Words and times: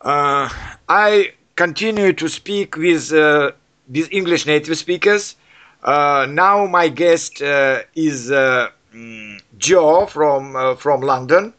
Uh, 0.00 0.48
I 0.88 1.32
continue 1.56 2.12
to 2.12 2.28
speak 2.28 2.76
with 2.76 3.12
uh, 3.12 3.52
with 3.88 4.12
English 4.12 4.46
native 4.46 4.76
speakers. 4.78 5.34
Uh, 5.82 6.26
now 6.30 6.66
my 6.66 6.88
guest 6.88 7.42
uh, 7.42 7.82
is 7.94 8.30
uh, 8.30 8.68
mm, 8.94 9.40
Joe 9.58 10.06
from 10.06 10.54
uh, 10.54 10.74
from 10.76 11.00
London, 11.00 11.52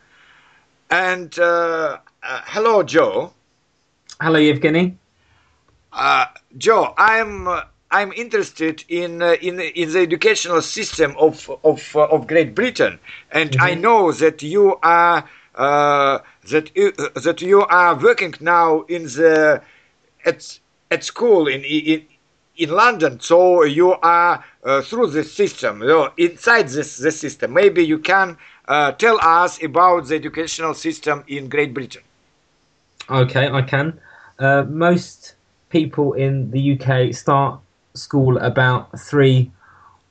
and 0.90 1.34
hello, 1.36 2.84
Joe. 2.84 3.34
Hello, 4.22 4.40
Evgueny. 4.40 4.96
Joe, 6.58 6.94
I'm 6.98 7.48
I'm 7.92 8.14
interested 8.14 8.86
in 8.88 9.22
uh, 9.22 9.36
in 9.42 9.60
in 9.60 9.92
the 9.92 10.00
educational 10.00 10.62
system 10.62 11.16
of 11.18 11.50
of 11.64 11.96
of 11.96 12.28
Great 12.28 12.54
Britain, 12.56 13.00
and 13.32 13.52
mm-hmm. 13.52 13.64
I 13.64 13.74
know 13.74 14.12
that 14.12 14.44
you 14.44 14.78
are 14.84 15.28
uh, 15.56 16.20
that 16.50 16.76
you, 16.76 16.92
that 16.92 17.42
you 17.42 17.62
are 17.62 17.96
working 17.96 18.34
now 18.40 18.82
in 18.84 19.04
the 19.04 19.62
at 20.26 20.60
at 20.92 21.04
school 21.04 21.48
in 21.48 21.64
in 21.64 22.06
in 22.58 22.70
London. 22.70 23.20
So 23.20 23.64
you 23.64 23.94
are 23.94 24.44
uh, 24.64 24.82
through 24.82 25.08
the 25.08 25.24
system, 25.24 25.82
you 25.82 25.88
know, 25.88 26.12
inside 26.18 26.68
this 26.70 26.98
the 26.98 27.12
system. 27.12 27.54
Maybe 27.54 27.86
you 27.86 28.00
can 28.00 28.38
uh, 28.68 28.92
tell 28.94 29.20
us 29.22 29.62
about 29.64 30.08
the 30.08 30.16
educational 30.16 30.74
system 30.74 31.24
in 31.28 31.50
Great 31.50 31.74
Britain. 31.74 32.04
Okay, 33.10 33.50
I 33.50 33.62
can. 33.62 34.00
Uh, 34.38 34.64
most 34.68 35.36
people 35.70 36.14
in 36.14 36.52
the 36.52 36.74
UK 36.74 37.14
start 37.14 37.60
school 37.94 38.38
about 38.38 39.00
three 39.00 39.52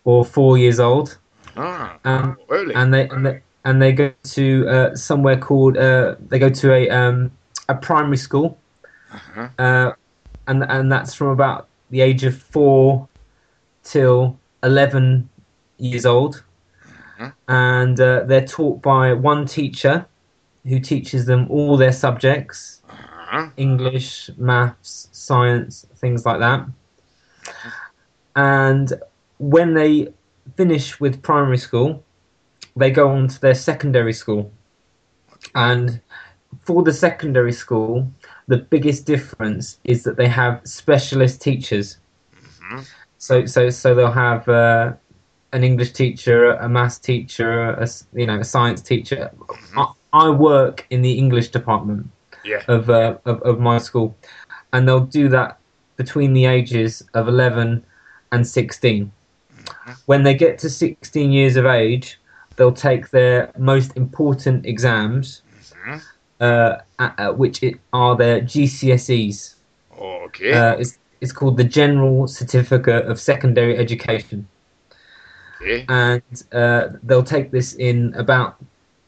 or 0.05 0.25
four 0.25 0.59
years 0.59 0.81
old. 0.81 1.17
Ah, 1.57 1.97
um, 2.05 2.37
early. 2.51 2.75
And 2.75 2.93
they, 2.93 3.09
and 3.09 3.27
they 3.27 3.43
and 3.65 3.83
they 3.83 3.93
go 3.93 4.13
to 4.23 4.69
uh, 4.69 4.95
somewhere 4.95 5.39
called 5.39 5.77
uh, 5.77 6.17
they 6.29 6.39
go 6.39 6.49
to 6.49 6.73
a 6.73 6.91
um, 6.91 7.31
a 7.69 7.75
primary 7.75 8.17
school, 8.17 8.59
uh-huh. 9.13 9.49
uh, 9.59 9.93
and 10.47 10.65
and 10.65 10.91
that's 10.91 11.15
from 11.15 11.29
about 11.29 11.69
the 11.91 12.01
age 12.01 12.25
of 12.25 12.37
four 12.37 13.09
till 13.83 14.39
eleven 14.63 15.29
years 15.79 16.07
old, 16.07 16.43
uh-huh. 16.85 17.31
and 17.49 18.01
uh, 18.01 18.25
they're 18.25 18.47
taught 18.47 18.81
by 18.83 19.13
one 19.13 19.47
teacher 19.47 20.07
who 20.65 20.81
teaches 20.81 21.25
them 21.27 21.47
all 21.51 21.77
their 21.77 21.93
subjects 21.93 22.83
uh-huh. 23.31 23.51
English, 23.59 24.31
maths, 24.39 25.09
science, 25.13 25.87
things 25.97 26.25
like 26.25 26.39
that. 26.41 26.67
And 28.37 28.93
when 29.39 29.75
they 29.75 30.09
finish 30.57 30.99
with 30.99 31.21
primary 31.23 31.59
school, 31.59 32.03
they 32.79 32.91
go 32.91 33.09
on 33.11 33.29
to 33.29 33.41
their 33.41 33.55
secondary 33.55 34.13
school. 34.13 34.53
And 35.55 36.01
for 36.63 36.83
the 36.83 36.93
secondary 36.93 37.53
school, 37.53 38.11
the 38.47 38.59
biggest 38.59 39.07
difference 39.07 39.79
is 39.85 40.03
that 40.05 40.17
they 40.17 40.29
have 40.29 40.61
specialist 40.65 41.43
teachers. 41.43 41.99
Mm-hmm. 42.35 42.81
So, 43.19 43.47
so, 43.47 43.71
so 43.71 43.95
they'll 43.95 44.11
have 44.13 44.49
uh, 44.49 44.93
an 45.53 45.65
English 45.65 45.93
teacher, 45.93 46.53
a 46.53 46.69
maths 46.69 46.99
teacher, 46.99 47.71
a 47.71 47.89
you 48.15 48.27
know, 48.27 48.41
a 48.41 48.45
science 48.45 48.81
teacher. 48.81 49.31
Mm-hmm. 49.39 49.79
I, 49.79 49.93
I, 50.13 50.31
work 50.31 50.87
in 50.91 51.03
the 51.03 51.13
English 51.13 51.49
department 51.49 52.09
yeah. 52.45 52.63
of, 52.69 52.91
uh, 52.91 53.19
of 53.25 53.43
of 53.43 53.61
my 53.61 53.79
school, 53.79 54.17
and 54.73 54.87
they'll 54.87 55.01
do 55.01 55.29
that 55.29 55.59
between 55.97 56.33
the 56.33 56.47
ages 56.47 57.03
of 57.15 57.29
eleven 57.29 57.85
and 58.33 58.47
16. 58.47 59.11
Mm-hmm. 59.51 59.93
When 60.07 60.23
they 60.23 60.35
get 60.35 60.59
to 60.59 60.71
16 60.71 61.31
years 61.31 61.57
of 61.57 61.67
age, 61.67 62.19
they'll 62.59 62.73
take 62.73 63.11
their 63.11 63.51
most 63.57 63.97
important 63.97 64.67
exams, 64.67 65.43
mm-hmm. 65.73 65.99
uh, 66.41 66.77
at, 66.99 67.39
which 67.39 67.63
it, 67.63 67.77
are 67.93 68.17
their 68.17 68.43
GCSEs. 68.43 69.55
Okay. 69.99 70.53
Uh, 70.53 70.75
it's, 70.75 70.99
it's 71.21 71.33
called 71.33 71.57
the 71.57 71.65
General 71.65 72.27
Certificate 72.27 73.07
of 73.07 73.19
Secondary 73.19 73.79
Education. 73.79 74.47
Okay. 75.63 75.87
And 75.89 76.23
uh, 76.53 76.89
they'll 77.05 77.23
take 77.23 77.51
this 77.51 77.75
in 77.75 78.13
about 78.15 78.57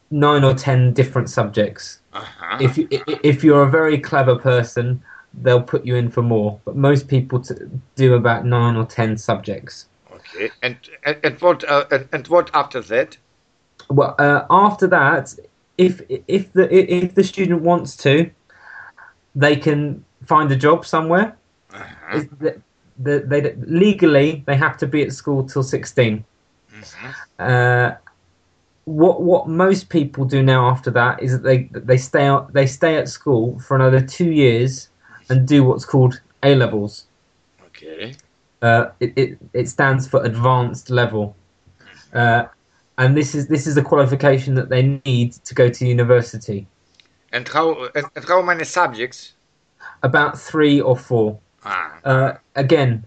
nine 0.09 0.43
or 0.43 0.53
ten 0.53 0.93
different 0.93 1.29
subjects. 1.29 1.99
Uh-huh. 2.13 2.57
If 2.59 2.77
you, 2.77 2.87
if 3.23 3.43
you're 3.43 3.63
a 3.63 3.69
very 3.69 3.97
clever 3.97 4.35
person, 4.35 5.01
they'll 5.41 5.63
put 5.63 5.85
you 5.85 5.95
in 5.95 6.09
for 6.09 6.21
more. 6.21 6.59
But 6.65 6.75
most 6.75 7.07
people 7.07 7.39
t- 7.41 7.55
do 7.95 8.15
about 8.15 8.45
nine 8.45 8.75
or 8.75 8.85
ten 8.85 9.17
subjects. 9.17 9.87
Okay, 10.13 10.49
and 10.61 10.77
and, 11.03 11.17
and 11.23 11.41
what 11.41 11.63
uh, 11.69 11.85
and, 11.91 12.07
and, 12.11 12.27
what 12.27 12.51
after 12.53 12.81
that? 12.81 13.17
Well, 13.89 14.15
uh, 14.19 14.45
after 14.49 14.87
that, 14.87 15.35
if 15.77 16.01
if 16.27 16.51
the 16.53 16.73
if 16.73 17.15
the 17.15 17.23
student 17.23 17.61
wants 17.61 17.95
to, 17.97 18.29
they 19.35 19.55
can 19.55 20.03
find 20.25 20.51
a 20.51 20.55
job 20.55 20.85
somewhere. 20.85 21.37
Uh-huh. 21.73 22.23
The, 22.39 22.61
the, 22.99 23.19
they 23.25 23.55
legally 23.65 24.43
they 24.45 24.55
have 24.55 24.77
to 24.77 24.85
be 24.85 25.01
at 25.01 25.13
school 25.13 25.47
till 25.47 25.63
16 25.63 26.23
mm-hmm. 26.69 27.07
uh, 27.39 27.91
what 28.85 29.21
what 29.21 29.47
most 29.47 29.89
people 29.89 30.25
do 30.25 30.43
now 30.43 30.69
after 30.69 30.91
that 30.91 31.21
is 31.21 31.31
that 31.33 31.43
they 31.43 31.69
they 31.79 31.97
stay 31.97 32.25
out, 32.25 32.51
they 32.53 32.65
stay 32.65 32.97
at 32.97 33.07
school 33.07 33.59
for 33.59 33.75
another 33.75 34.01
two 34.01 34.31
years 34.31 34.89
and 35.29 35.47
do 35.47 35.63
what's 35.63 35.85
called 35.85 36.19
A 36.43 36.55
levels. 36.55 37.05
Okay. 37.67 38.15
Uh, 38.61 38.91
it, 38.99 39.13
it, 39.15 39.37
it 39.53 39.69
stands 39.69 40.07
for 40.07 40.23
advanced 40.23 40.89
level, 40.89 41.35
uh, 42.13 42.45
and 42.97 43.15
this 43.15 43.35
is 43.35 43.47
this 43.47 43.67
is 43.67 43.77
a 43.77 43.81
qualification 43.81 44.55
that 44.55 44.69
they 44.69 45.01
need 45.05 45.33
to 45.33 45.53
go 45.53 45.69
to 45.69 45.85
university. 45.85 46.67
And 47.31 47.47
how 47.47 47.89
and, 47.95 48.05
how 48.27 48.41
many 48.41 48.63
subjects? 48.63 49.33
About 50.03 50.39
three 50.39 50.81
or 50.81 50.97
four. 50.97 51.39
Ah. 51.63 51.99
Uh, 52.03 52.33
again, 52.55 53.05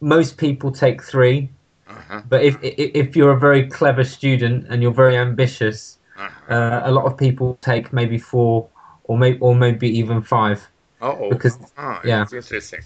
most 0.00 0.36
people 0.36 0.70
take 0.70 1.02
3 1.02 1.48
uh-huh. 1.88 2.22
but 2.28 2.42
if 2.42 2.56
if 2.62 3.16
you're 3.16 3.32
a 3.32 3.38
very 3.38 3.66
clever 3.66 4.04
student 4.04 4.66
and 4.68 4.80
you're 4.82 4.92
very 5.04 5.16
ambitious, 5.16 5.98
uh-huh. 6.16 6.54
Uh, 6.54 6.82
a 6.84 6.92
lot 6.92 7.06
of 7.06 7.16
people 7.16 7.58
take 7.62 7.92
maybe 7.92 8.18
four 8.18 8.68
or 9.04 9.16
maybe 9.16 9.38
or 9.40 9.54
maybe 9.54 9.88
even 9.88 10.20
five. 10.20 10.68
Oh, 11.00 11.30
because 11.30 11.56
oh, 11.78 11.98
yeah, 12.04 12.26
interesting. 12.30 12.80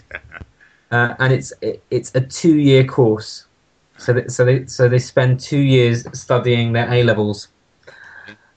uh, 0.93 1.15
and 1.19 1.33
it's 1.33 1.53
it, 1.61 1.83
it's 1.91 2.15
a 2.15 2.21
two 2.21 2.57
year 2.57 2.85
course, 2.85 3.47
so 4.05 4.13
that, 4.13 4.31
so 4.31 4.45
they 4.45 4.67
so 4.67 4.89
they 4.89 4.99
spend 4.99 5.41
two 5.41 5.59
years 5.59 6.07
studying 6.19 6.73
their 6.73 6.93
A 6.93 7.03
levels, 7.03 7.49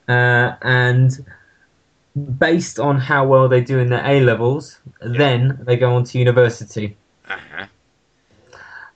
uh, 0.07 0.53
and 0.61 1.25
based 2.37 2.79
on 2.79 2.99
how 2.99 3.25
well 3.25 3.47
they 3.47 3.61
do 3.61 3.79
in 3.79 3.89
their 3.89 4.05
A 4.05 4.21
levels, 4.21 4.79
yeah. 5.01 5.17
then 5.17 5.59
they 5.61 5.77
go 5.77 5.93
on 5.93 6.03
to 6.05 6.17
university. 6.17 6.97
Uh-huh. 7.29 7.65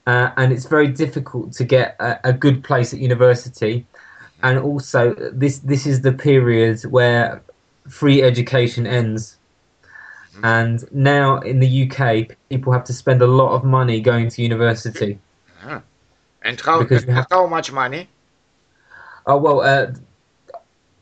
Uh, 0.06 0.30
and 0.36 0.52
it's 0.52 0.66
very 0.66 0.88
difficult 0.88 1.52
to 1.52 1.64
get 1.64 1.96
a, 2.00 2.28
a 2.30 2.32
good 2.32 2.64
place 2.64 2.92
at 2.92 3.00
university, 3.00 3.86
and 4.42 4.58
also 4.58 5.14
this 5.32 5.58
this 5.60 5.86
is 5.86 6.02
the 6.02 6.12
period 6.12 6.82
where 6.82 7.42
free 7.88 8.22
education 8.22 8.86
ends 8.86 9.38
Mm-hmm. 10.34 10.44
And 10.44 10.92
now 10.92 11.38
in 11.40 11.60
the 11.60 11.90
UK, 11.90 12.36
people 12.48 12.72
have 12.72 12.84
to 12.84 12.92
spend 12.92 13.20
a 13.20 13.26
lot 13.26 13.52
of 13.52 13.64
money 13.64 14.00
going 14.00 14.28
to 14.30 14.42
university. 14.42 15.18
Uh-huh. 15.62 15.80
And 16.44 16.60
how, 16.60 16.80
because 16.80 17.04
have, 17.04 17.26
how 17.30 17.46
much 17.46 17.72
money? 17.72 18.08
Oh, 19.26 19.36
well, 19.38 19.60
uh, 19.60 19.92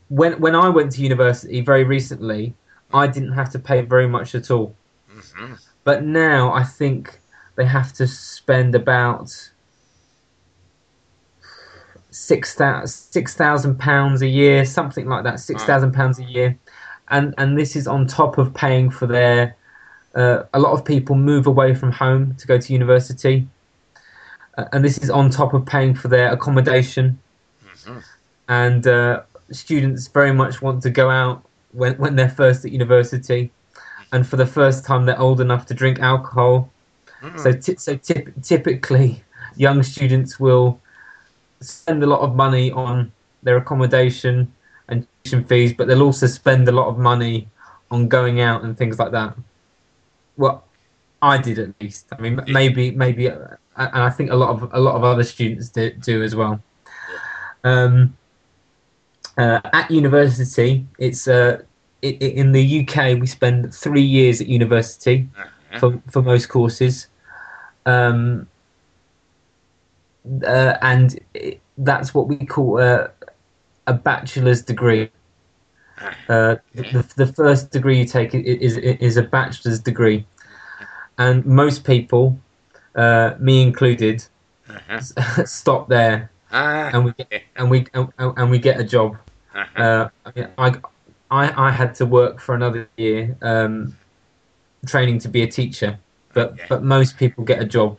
when, 0.09 0.39
when 0.39 0.55
I 0.55 0.69
went 0.69 0.91
to 0.93 1.01
university 1.01 1.61
very 1.61 1.83
recently, 1.83 2.53
I 2.93 3.07
didn't 3.07 3.33
have 3.33 3.49
to 3.51 3.59
pay 3.59 3.81
very 3.81 4.07
much 4.07 4.35
at 4.35 4.51
all. 4.51 4.75
Mm-hmm. 5.11 5.53
But 5.83 6.03
now 6.03 6.53
I 6.53 6.63
think 6.63 7.19
they 7.55 7.65
have 7.65 7.93
to 7.93 8.07
spend 8.07 8.75
about 8.75 9.31
six 12.11 12.55
thousand 12.55 13.79
pounds 13.79 14.21
a 14.21 14.27
year, 14.27 14.65
something 14.65 15.07
like 15.07 15.23
that, 15.23 15.39
six 15.39 15.63
thousand 15.63 15.93
pounds 15.93 16.19
a 16.19 16.23
year 16.23 16.57
and 17.11 17.35
and 17.37 17.57
this 17.57 17.75
is 17.75 17.87
on 17.87 18.07
top 18.07 18.37
of 18.39 18.53
paying 18.53 18.89
for 18.89 19.05
their. 19.05 19.55
Uh, 20.13 20.43
a 20.53 20.59
lot 20.59 20.73
of 20.73 20.83
people 20.83 21.15
move 21.15 21.47
away 21.47 21.73
from 21.73 21.89
home 21.89 22.35
to 22.35 22.45
go 22.45 22.57
to 22.57 22.73
university, 22.73 23.47
and 24.71 24.83
this 24.83 24.97
is 24.97 25.09
on 25.09 25.29
top 25.29 25.53
of 25.53 25.65
paying 25.65 25.93
for 25.93 26.07
their 26.07 26.31
accommodation. 26.31 27.19
Mm-hmm. 27.63 27.99
And 28.47 28.87
uh, 28.87 29.23
students 29.51 30.07
very 30.07 30.33
much 30.33 30.61
want 30.61 30.83
to 30.83 30.89
go 30.89 31.09
out 31.09 31.43
when 31.71 31.93
when 31.95 32.15
they're 32.15 32.29
first 32.29 32.65
at 32.65 32.71
university, 32.71 33.51
and 34.11 34.27
for 34.27 34.37
the 34.37 34.45
first 34.45 34.85
time 34.85 35.05
they're 35.05 35.19
old 35.19 35.41
enough 35.41 35.65
to 35.67 35.73
drink 35.73 35.99
alcohol. 35.99 36.69
Mm-hmm. 37.21 37.39
So 37.39 37.51
t- 37.53 37.77
so 37.77 37.95
typ- 37.95 38.33
typically, 38.43 39.23
young 39.55 39.83
students 39.83 40.39
will 40.39 40.79
spend 41.61 42.03
a 42.03 42.07
lot 42.07 42.21
of 42.21 42.35
money 42.35 42.71
on 42.71 43.11
their 43.43 43.57
accommodation 43.57 44.51
and 44.87 45.07
tuition 45.23 45.43
fees, 45.45 45.73
but 45.73 45.87
they'll 45.87 46.03
also 46.03 46.27
spend 46.27 46.67
a 46.67 46.71
lot 46.71 46.87
of 46.87 46.97
money 46.97 47.47
on 47.89 48.07
going 48.07 48.41
out 48.41 48.63
and 48.63 48.77
things 48.77 48.99
like 48.99 49.11
that. 49.11 49.35
Well, 50.37 50.63
I 51.21 51.37
did 51.37 51.59
at 51.59 51.69
least. 51.81 52.07
I 52.17 52.21
mean, 52.21 52.41
maybe, 52.47 52.91
maybe, 52.91 53.29
uh, 53.29 53.37
and 53.77 54.01
I 54.03 54.09
think 54.09 54.31
a 54.31 54.35
lot 54.35 54.49
of 54.49 54.69
a 54.73 54.79
lot 54.79 54.95
of 54.95 55.03
other 55.03 55.23
students 55.23 55.69
do, 55.69 55.91
do 55.91 56.23
as 56.23 56.35
well. 56.35 56.61
Um, 57.63 58.15
uh, 59.37 59.59
at 59.73 59.89
university, 59.91 60.85
it's 60.97 61.27
uh, 61.27 61.61
i- 62.03 62.17
i- 62.21 62.33
in 62.41 62.51
the 62.51 62.63
UK, 62.63 63.15
we 63.19 63.27
spend 63.27 63.73
three 63.73 64.01
years 64.01 64.41
at 64.41 64.47
university 64.47 65.27
Uh-huh. 65.37 65.79
for, 65.79 66.01
for 66.11 66.21
most 66.21 66.47
courses. 66.49 67.07
Um, 67.85 68.47
uh, 70.45 70.77
and 70.81 71.19
i 71.35 71.57
that's 71.77 72.13
what 72.13 72.27
we 72.27 72.35
call 72.45 72.79
a, 72.79 73.09
a 73.87 73.93
bachelor's 73.93 74.61
degree. 74.61 75.09
Uh, 76.29 76.55
the, 76.75 77.05
the 77.15 77.25
first 77.27 77.71
degree 77.71 77.97
you 77.99 78.05
take 78.05 78.35
i- 78.35 78.37
is, 78.37 78.77
is 78.77 79.17
a 79.17 79.23
bachelor's 79.23 79.79
degree. 79.79 80.25
And 81.21 81.45
most 81.45 81.83
people, 81.83 82.23
uh, 82.95 83.29
me 83.39 83.61
included, 83.61 84.17
Uh-huh. 84.69 85.45
stop 85.45 85.87
there 85.89 86.29
Ah, 86.51 86.89
and 86.93 87.05
we 87.05 87.11
get, 87.17 87.43
and 87.57 87.69
we 87.71 87.77
and, 87.93 88.07
and 88.37 88.51
we 88.51 88.59
get 88.59 88.79
a 88.79 88.83
job. 88.83 89.11
uh-huh. 89.55 89.83
Uh, 89.83 90.09
I, 90.57 90.75
I, 91.31 91.67
I 91.67 91.71
had 91.71 91.95
to 91.99 92.05
work 92.05 92.39
for 92.39 92.55
another 92.55 92.87
year, 92.97 93.35
um, 93.41 93.95
training 94.85 95.19
to 95.19 95.29
be 95.29 95.41
a 95.43 95.47
teacher, 95.47 95.97
but 96.33 96.53
but 96.69 96.83
most 96.83 97.17
people 97.17 97.43
get 97.43 97.59
a 97.61 97.65
job. 97.65 97.97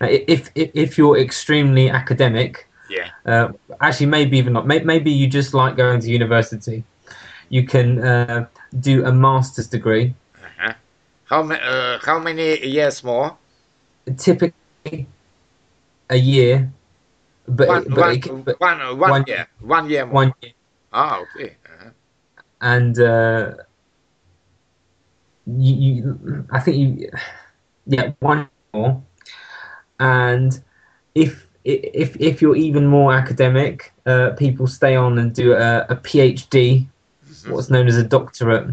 Uh, 0.00 0.08
If 0.28 0.50
if 0.54 0.70
if 0.74 0.98
you're 0.98 1.18
extremely 1.18 1.90
academic, 1.90 2.66
yeah. 2.90 3.08
uh, 3.26 3.52
actually 3.80 4.06
maybe 4.10 4.38
even 4.38 4.52
not, 4.52 4.66
maybe 4.66 5.10
you 5.10 5.26
just 5.28 5.54
like 5.54 5.76
going 5.76 6.00
to 6.00 6.08
university, 6.10 6.82
you 7.48 7.66
can 7.66 7.98
uh, 8.04 8.46
do 8.80 9.04
a 9.04 9.12
master's 9.12 9.68
degree. 9.68 10.14
How 11.26 11.42
ma- 11.42 11.54
uh, 11.54 11.98
how 12.04 12.18
many 12.18 12.64
years 12.66 13.02
more? 13.02 13.36
Typically, 14.16 15.06
a 16.08 16.16
year, 16.16 16.72
but 17.48 17.68
One, 17.68 17.82
it, 17.82 17.88
but 17.90 17.98
one, 17.98 18.14
it, 18.14 18.22
can- 18.22 18.42
but 18.42 18.60
one, 18.60 18.78
one 18.98 19.10
one- 19.10 19.24
year. 19.26 19.46
One 19.60 19.90
year 19.90 20.06
more. 20.06 20.14
one 20.14 20.34
year. 20.40 20.52
Ah, 20.92 21.18
okay. 21.20 21.56
Uh-huh. 21.66 21.90
and 22.60 22.98
uh, 23.00 23.54
you, 25.46 25.74
you, 25.74 26.46
I 26.50 26.60
think 26.60 26.76
you, 26.76 27.10
yeah, 27.86 28.12
one 28.20 28.48
more. 28.72 29.02
And 29.98 30.58
if 31.14 31.46
if 31.64 32.16
if 32.20 32.40
you're 32.40 32.56
even 32.56 32.86
more 32.86 33.12
academic, 33.12 33.92
uh, 34.06 34.30
people 34.38 34.66
stay 34.66 34.94
on 34.94 35.18
and 35.18 35.34
do 35.34 35.52
a, 35.54 35.86
a 35.88 35.96
PhD, 35.96 36.86
what's 37.48 37.70
known 37.70 37.88
as 37.88 37.96
a 37.96 38.04
doctorate, 38.04 38.70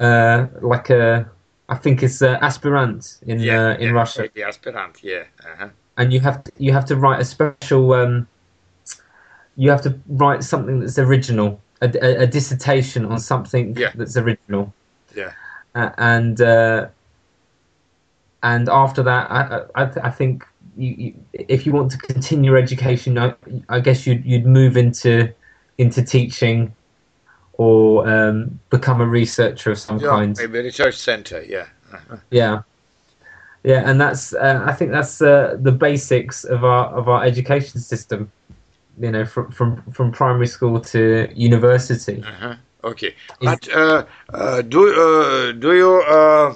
uh, 0.00 0.46
like 0.60 0.90
a, 0.90 1.28
I 1.68 1.76
think 1.76 2.02
it's 2.02 2.20
uh, 2.22 2.38
aspirant 2.42 3.18
in 3.26 3.40
Yeah, 3.40 3.68
uh, 3.68 3.74
in 3.74 3.88
yeah, 3.88 3.90
Russia, 3.90 4.28
The 4.34 4.42
aspirant, 4.44 5.02
yeah. 5.02 5.24
Uh-huh. 5.44 5.68
and 5.96 6.12
you 6.12 6.20
have 6.20 6.44
to, 6.44 6.52
you 6.58 6.72
have 6.72 6.84
to 6.86 6.96
write 6.96 7.20
a 7.20 7.24
special. 7.24 7.92
Um, 7.92 8.26
you 9.56 9.70
have 9.70 9.82
to 9.82 9.98
write 10.08 10.42
something 10.42 10.80
that's 10.80 10.98
original, 10.98 11.60
a, 11.80 11.86
a, 12.02 12.22
a 12.22 12.26
dissertation 12.26 13.04
on 13.06 13.20
something 13.20 13.76
Yeah. 13.76 13.92
that's 13.94 14.16
original. 14.16 14.72
Yeah. 15.14 15.30
Uh, 15.74 15.90
and 15.98 16.40
uh, 16.40 16.88
and 18.42 18.68
after 18.68 19.02
that, 19.02 19.30
I 19.30 19.62
I, 19.74 19.90
I 20.08 20.10
think 20.10 20.44
you, 20.76 20.94
you, 20.98 21.14
if 21.32 21.66
you 21.66 21.72
want 21.72 21.90
to 21.92 21.98
continue 21.98 22.50
your 22.50 22.58
education, 22.58 23.16
I, 23.18 23.34
I 23.68 23.80
guess 23.80 24.06
you'd 24.06 24.24
you'd 24.24 24.46
move 24.46 24.76
into 24.76 25.32
into 25.78 26.02
teaching 26.02 26.74
or 27.58 28.08
um, 28.08 28.58
become 28.70 29.00
a 29.00 29.06
researcher 29.06 29.70
of 29.72 29.78
some 29.78 29.98
Yeah, 29.98 30.08
kind. 30.08 30.36
maybe 30.38 30.60
research 30.60 30.96
center, 30.96 31.42
yeah. 31.42 31.66
Uh-huh. 31.92 32.16
Yeah, 32.30 32.62
yeah, 33.62 33.88
and 33.88 34.00
that's 34.00 34.34
uh, 34.34 34.62
I 34.66 34.72
think 34.72 34.90
that's 34.90 35.22
uh, 35.22 35.56
the 35.60 35.72
basics 35.72 36.44
of 36.44 36.64
our 36.64 36.86
of 36.86 37.08
our 37.08 37.24
education 37.24 37.80
system. 37.80 38.30
You 39.00 39.10
know, 39.10 39.24
from 39.24 39.50
from 39.50 39.82
from 39.92 40.12
primary 40.12 40.46
school 40.46 40.80
to 40.80 41.28
university. 41.34 42.22
Uh-huh. 42.22 42.54
Okay. 42.84 43.14
Is- 43.40 43.50
But 43.50 43.68
uh, 43.74 44.04
uh, 44.32 44.62
do 44.62 44.80
uh, 44.94 45.52
do 45.52 45.74
you 45.74 46.02
uh, 46.06 46.54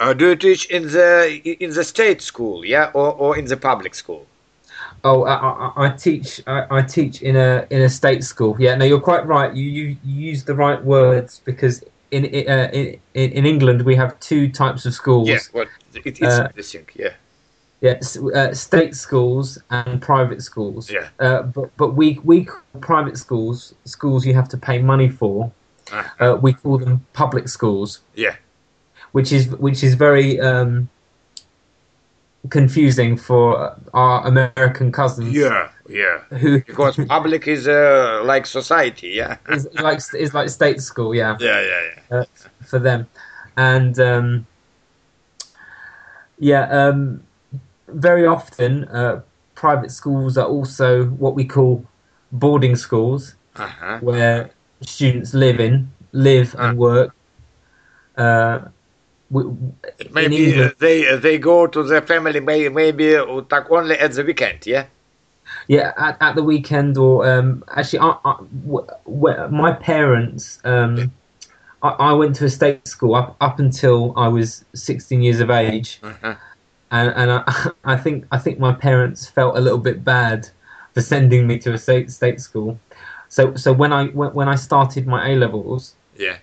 uh, 0.00 0.12
do 0.14 0.28
you 0.28 0.36
teach 0.36 0.66
in 0.66 0.84
the 0.84 1.40
in 1.64 1.70
the 1.70 1.84
state 1.84 2.22
school, 2.22 2.64
yeah, 2.64 2.90
or, 2.94 3.12
or 3.12 3.36
in 3.36 3.44
the 3.46 3.56
public 3.56 3.94
school? 3.94 4.26
Oh, 5.04 5.24
I, 5.24 5.34
I, 5.34 5.86
I 5.86 5.88
teach. 5.90 6.40
I, 6.46 6.66
I 6.78 6.82
teach 6.82 7.22
in 7.22 7.36
a 7.36 7.66
in 7.70 7.82
a 7.82 7.88
state 7.88 8.24
school. 8.24 8.56
Yeah, 8.58 8.74
no, 8.74 8.84
you're 8.84 9.00
quite 9.00 9.26
right. 9.26 9.54
You 9.54 9.64
you, 9.64 9.96
you 10.04 10.30
use 10.30 10.44
the 10.44 10.54
right 10.54 10.82
words 10.84 11.40
because 11.44 11.82
in 12.10 12.24
uh, 12.24 12.68
in 12.72 12.98
in 13.14 13.46
England 13.46 13.82
we 13.82 13.94
have 13.96 14.18
two 14.20 14.48
types 14.50 14.86
of 14.86 14.94
schools. 14.94 15.28
Yeah, 15.28 15.38
well, 15.52 15.66
it, 15.94 16.06
it's 16.06 16.20
Uh, 16.20 16.48
yeah. 16.94 17.14
Yeah, 17.80 17.92
s- 17.92 18.16
uh, 18.16 18.52
state 18.54 18.96
schools 18.96 19.56
and 19.70 20.02
private 20.02 20.42
schools. 20.42 20.90
Yeah. 20.90 21.08
Uh, 21.20 21.42
but 21.42 21.76
but 21.76 21.94
we 21.94 22.18
we 22.24 22.44
call 22.44 22.60
private 22.80 23.16
schools 23.16 23.74
schools 23.84 24.26
you 24.26 24.34
have 24.34 24.48
to 24.48 24.56
pay 24.56 24.82
money 24.82 25.08
for. 25.08 25.52
Uh-huh. 25.92 26.34
Uh, 26.34 26.36
we 26.36 26.52
call 26.52 26.78
them 26.78 27.06
public 27.12 27.48
schools. 27.48 28.00
Yeah. 28.16 28.34
Which 29.12 29.32
is 29.32 29.48
which 29.48 29.84
is 29.84 29.94
very 29.94 30.40
um, 30.40 30.88
confusing 32.50 33.16
for 33.16 33.76
our 33.94 34.26
American 34.26 34.92
cousins. 34.92 35.34
Yeah, 35.34 35.68
yeah. 35.88 36.20
Who 36.38 36.58
Because 36.60 36.96
public 37.06 37.46
is 37.48 37.66
uh, 37.68 38.20
like 38.24 38.46
society, 38.46 39.08
yeah. 39.08 39.36
is 39.50 39.66
like 39.74 40.00
is 40.14 40.34
like 40.34 40.48
state 40.48 40.80
school. 40.80 41.14
Yeah. 41.14 41.36
Yeah, 41.40 41.60
yeah, 41.60 41.82
yeah. 42.10 42.24
for 42.66 42.78
them, 42.78 43.06
and 43.56 43.98
um, 43.98 44.46
yeah, 46.38 46.68
um, 46.70 47.22
very 47.88 48.26
often 48.26 48.84
uh, 48.84 49.20
private 49.54 49.90
schools 49.90 50.36
are 50.38 50.46
also 50.46 51.04
what 51.18 51.34
we 51.34 51.44
call 51.44 51.84
boarding 52.32 52.76
schools, 52.76 53.34
Uh-huh. 53.56 53.98
where 54.00 54.50
students 54.82 55.34
live 55.34 55.60
in, 55.60 55.88
live 56.12 56.54
Ah. 56.58 56.68
and 56.68 56.78
work. 56.78 57.10
Uh, 58.16 58.58
we, 58.58 58.77
Maybe 59.30 60.36
uh, 60.36 60.48
England- 60.48 60.74
they 60.78 61.08
uh, 61.08 61.16
they 61.16 61.38
go 61.38 61.66
to 61.66 61.82
their 61.82 62.02
family 62.02 62.40
may, 62.40 62.68
maybe 62.68 63.16
uh, 63.16 63.24
only 63.70 63.98
at 63.98 64.12
the 64.12 64.24
weekend, 64.24 64.66
yeah. 64.66 64.86
yeah, 65.68 65.92
at, 65.98 66.16
at 66.20 66.34
the 66.34 66.42
weekend 66.42 66.96
or 66.96 67.28
um, 67.28 67.62
actually, 67.76 67.98
I, 68.00 68.16
I, 68.24 68.36
w- 68.66 68.86
w- 69.06 69.48
my 69.50 69.72
parents. 69.72 70.58
Um, 70.64 71.12
I, 71.82 71.88
I 71.88 72.12
went 72.12 72.34
to 72.36 72.46
a 72.46 72.50
state 72.50 72.88
school 72.88 73.14
up 73.14 73.36
up 73.40 73.58
until 73.58 74.12
I 74.16 74.28
was 74.28 74.64
16 74.74 75.22
years 75.22 75.40
of 75.40 75.50
age. 75.50 76.00
Uh-huh. 76.02 76.34
and, 76.90 77.10
and 77.14 77.30
I, 77.30 77.70
I 77.84 77.96
think 77.96 78.24
I 78.32 78.38
think 78.38 78.58
my 78.58 78.72
parents 78.72 79.28
felt 79.28 79.56
a 79.56 79.60
little 79.60 79.78
bit 79.78 80.04
bad 80.04 80.48
for 80.94 81.02
sending 81.02 81.46
me 81.46 81.58
to 81.60 81.74
a 81.74 81.78
state 81.78 82.10
state 82.10 82.40
school. 82.40 82.78
So 83.28 83.54
so 83.56 83.72
when 83.74 83.92
I 83.92 84.06
when, 84.06 84.32
when 84.32 84.48
I 84.48 84.54
started 84.56 85.06
my 85.06 85.30
A 85.30 85.36
levels, 85.36 85.94
Yeah. 86.16 86.38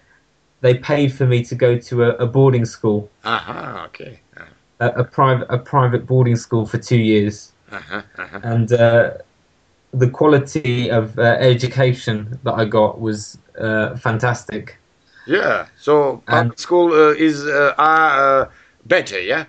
They 0.61 0.73
paid 0.75 1.13
for 1.13 1.25
me 1.25 1.43
to 1.43 1.55
go 1.55 1.77
to 1.77 2.03
a, 2.03 2.09
a 2.17 2.25
boarding 2.27 2.65
school, 2.65 3.09
Uh-huh. 3.23 3.83
Okay. 3.87 4.19
Uh, 4.37 4.43
a, 4.79 4.87
a 5.01 5.03
private 5.03 5.47
a 5.49 5.57
private 5.57 6.05
boarding 6.05 6.35
school 6.35 6.65
for 6.65 6.77
two 6.77 6.97
years, 6.97 7.51
Uh-huh. 7.71 8.01
Uh-huh. 8.17 8.39
and 8.43 8.71
uh, 8.73 9.11
the 9.93 10.09
quality 10.09 10.89
of 10.91 11.17
uh, 11.17 11.21
education 11.39 12.39
that 12.43 12.53
I 12.53 12.65
got 12.65 12.99
was 12.99 13.37
uh, 13.59 13.95
fantastic. 13.97 14.77
Yeah. 15.27 15.65
So 15.77 16.21
public 16.27 16.51
And- 16.51 16.59
school 16.59 16.91
uh, 16.93 17.13
is 17.27 17.45
uh, 17.45 17.73
uh, 17.77 18.45
better, 18.85 19.19
yeah. 19.19 19.45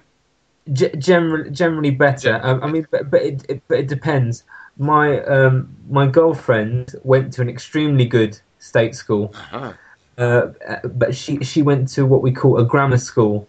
G- 0.72 0.94
generally, 0.98 1.50
generally 1.50 1.90
better. 1.92 2.30
Yeah. 2.30 2.40
Um, 2.42 2.62
I 2.62 2.66
mean, 2.66 2.86
but 2.90 3.10
but 3.10 3.22
it, 3.22 3.44
it 3.48 3.62
but 3.68 3.78
it 3.78 3.88
depends. 3.88 4.44
My 4.78 5.20
um 5.24 5.68
my 5.88 6.06
girlfriend 6.06 6.94
went 7.04 7.32
to 7.34 7.42
an 7.42 7.48
extremely 7.48 8.04
good 8.04 8.38
state 8.58 8.94
school, 8.94 9.32
Uh-huh. 9.34 9.72
Uh, 10.18 10.48
but 10.84 11.14
she 11.14 11.42
she 11.44 11.62
went 11.62 11.88
to 11.88 12.06
what 12.06 12.22
we 12.22 12.32
call 12.32 12.58
a 12.58 12.64
grammar 12.64 12.98
school. 12.98 13.48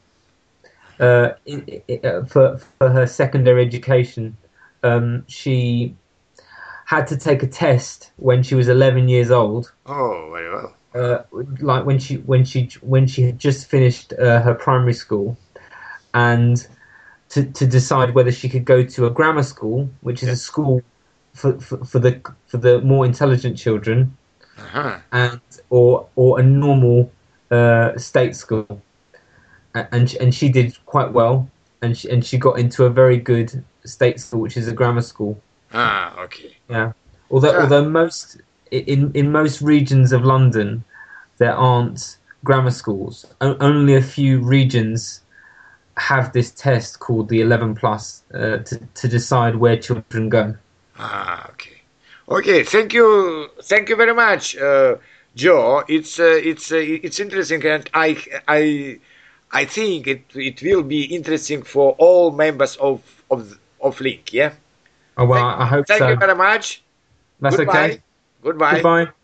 Uh, 1.00 1.32
i 1.48 1.82
i 1.90 2.08
uh, 2.08 2.26
for 2.26 2.58
for 2.78 2.90
her 2.90 3.08
secondary 3.08 3.66
education, 3.66 4.36
um, 4.84 5.24
she 5.28 5.96
had 6.86 7.06
to 7.08 7.18
take 7.18 7.44
a 7.44 7.48
test 7.48 8.12
when 8.16 8.42
she 8.42 8.56
was 8.56 8.70
11 8.70 9.10
years 9.10 9.30
old. 9.30 9.72
Oh, 9.86 10.30
very 10.32 10.50
well. 10.50 10.74
Uh, 10.96 11.24
like 11.60 11.86
when 11.86 12.00
she 12.00 12.16
when 12.18 12.46
she 12.46 12.70
when 12.82 13.06
she 13.06 13.24
had 13.24 13.38
just 13.38 13.70
finished 13.70 14.14
uh, 14.14 14.42
her 14.42 14.56
primary 14.56 14.94
school, 14.94 15.38
and 16.14 16.68
to 17.30 17.44
to 17.44 17.68
decide 17.68 18.14
whether 18.16 18.32
she 18.32 18.50
could 18.50 18.66
go 18.66 18.84
to 18.84 19.06
a 19.06 19.10
grammar 19.10 19.44
school, 19.44 19.90
which 20.02 20.24
is 20.24 20.30
a 20.30 20.36
school 20.36 20.82
for, 21.34 21.60
for, 21.60 21.84
for 21.86 22.00
the 22.00 22.22
for 22.48 22.58
the 22.58 22.82
more 22.82 23.06
intelligent 23.06 23.58
children, 23.58 24.18
Uh-huh. 24.58 25.00
and 25.12 25.42
or 25.70 26.08
or 26.16 26.40
a 26.40 26.44
normal 26.44 27.12
uh, 27.52 27.98
state 27.98 28.36
school, 28.36 28.82
and 29.74 30.10
she, 30.10 30.20
and 30.20 30.34
she 30.34 30.50
did 30.50 30.78
quite 30.86 31.12
well, 31.12 31.50
and 31.82 31.98
she 31.98 32.10
and 32.10 32.26
she 32.26 32.38
got 32.38 32.60
into 32.60 32.86
a 32.86 32.90
very 32.90 33.18
good 33.18 33.64
state 33.86 34.20
school, 34.20 34.42
which 34.42 34.58
is 34.58 34.68
a 34.68 34.74
grammar 34.74 35.02
school. 35.02 35.40
Ah, 35.74 36.20
okay. 36.24 36.56
Yeah. 36.70 36.92
Although 37.30 37.52
Yeah. 37.52 37.62
although 37.64 37.90
most 37.90 38.42
in 38.72 39.12
in 39.14 39.32
most 39.32 39.62
regions 39.62 40.12
of 40.12 40.24
London 40.26 40.84
there 41.38 41.54
aren't 41.56 42.18
grammar 42.44 42.72
schools. 42.72 43.26
O- 43.42 43.58
only 43.60 43.96
a 43.96 44.02
few 44.02 44.40
regions 44.40 45.22
have 45.98 46.32
this 46.34 46.52
test 46.52 47.00
called 47.00 47.30
the 47.30 47.42
11 47.42 47.76
plus 47.76 48.24
uh, 48.34 48.58
to 48.58 48.80
to 48.96 49.08
decide 49.08 49.56
where 49.56 49.78
children 49.78 50.30
go. 50.30 50.56
Ah, 50.98 51.47
okay. 52.30 52.64
Thank 52.64 52.94
you. 52.94 53.50
Thank 53.64 53.90
you 53.90 53.96
very 53.96 54.14
much, 54.14 54.56
uh, 54.58 54.96
Joe, 55.36 55.84
it's 55.88 56.20
uh, 56.20 56.24
it's 56.44 56.72
uh, 56.72 56.78
it's 56.78 57.20
interesting, 57.20 57.64
and 57.66 57.90
I 57.94 58.18
I 58.48 59.00
I 59.52 59.66
think 59.66 60.08
it 60.08 60.24
it 60.36 60.62
will 60.62 60.84
be 60.84 61.04
interesting 61.06 61.64
for 61.64 61.94
all 62.00 62.32
members 62.32 62.76
of 62.78 63.02
of 63.30 63.60
of 63.82 64.00
Link. 64.02 64.34
Yeah. 64.34 64.54
Oh 65.18 65.26
well, 65.26 65.44
Thank- 65.50 65.62
I 65.62 65.66
hope 65.66 65.88
Thank 65.88 66.00
so. 66.00 66.06
Thank 66.06 66.20
you 66.22 66.28
very 66.28 66.36
much. 66.36 66.84
That's 67.40 67.58
Goodbye. 67.58 67.86
okay. 67.86 68.02
Goodbye. 68.44 68.82
Goodbye. 68.82 69.17